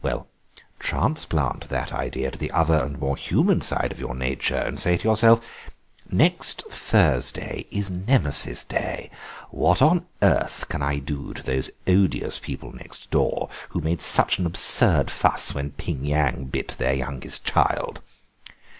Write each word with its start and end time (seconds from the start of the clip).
Well, 0.03 0.27
transplant 0.79 1.69
that 1.69 1.93
idea 1.93 2.31
to 2.31 2.37
the 2.39 2.49
other 2.49 2.73
and 2.83 2.99
more 2.99 3.15
human 3.15 3.61
side 3.61 3.91
of 3.91 3.99
your 3.99 4.15
nature, 4.15 4.55
and 4.55 4.79
say 4.79 4.97
to 4.97 5.07
yourself: 5.07 5.69
'Next 6.09 6.63
Thursday 6.71 7.65
is 7.71 7.91
Nemesis 7.91 8.63
Day; 8.63 9.11
what 9.51 9.79
on 9.79 10.07
earth 10.23 10.67
can 10.69 10.81
I 10.81 10.97
do 10.97 11.35
to 11.35 11.43
those 11.43 11.69
odious 11.85 12.39
people 12.39 12.71
next 12.71 13.11
door 13.11 13.47
who 13.69 13.79
made 13.79 14.01
such 14.01 14.39
an 14.39 14.47
absurd 14.47 15.11
fuss 15.11 15.53
when 15.53 15.73
Ping 15.73 16.03
Yang 16.03 16.45
bit 16.45 16.69
their 16.79 16.95
youngest 16.95 17.45
child? 17.45 18.01